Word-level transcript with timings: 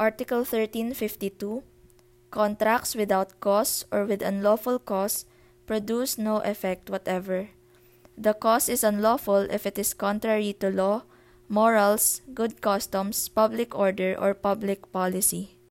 Article 0.00 0.48
1352. 0.48 1.60
Contracts 2.30 2.96
without 2.96 3.38
cause 3.38 3.84
or 3.92 4.06
with 4.06 4.22
unlawful 4.22 4.78
cause 4.78 5.26
produce 5.66 6.16
no 6.16 6.40
effect 6.40 6.88
whatever. 6.88 7.50
The 8.16 8.32
cause 8.32 8.70
is 8.70 8.82
unlawful 8.82 9.44
if 9.52 9.66
it 9.66 9.76
is 9.76 9.92
contrary 9.92 10.56
to 10.64 10.70
law, 10.70 11.02
morals, 11.50 12.22
good 12.32 12.62
customs, 12.62 13.28
public 13.28 13.76
order, 13.76 14.16
or 14.16 14.32
public 14.32 14.90
policy. 14.90 15.58